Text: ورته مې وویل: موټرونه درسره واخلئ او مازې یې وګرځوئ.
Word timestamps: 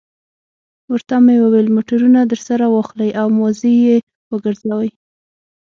ورته 0.91 1.15
مې 1.25 1.35
وویل: 1.43 1.67
موټرونه 1.75 2.19
درسره 2.31 2.65
واخلئ 2.69 3.09
او 3.21 3.27
مازې 3.39 3.73
یې 3.85 3.95
وګرځوئ. 4.31 4.89